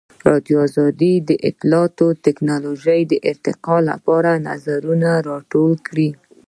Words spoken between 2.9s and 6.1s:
د ارتقا لپاره نظرونه راټول کړي.